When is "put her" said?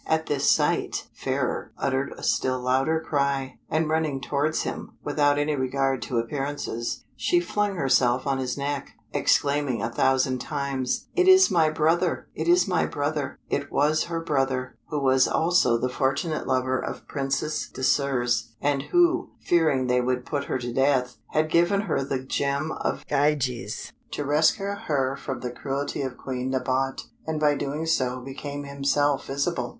20.25-20.57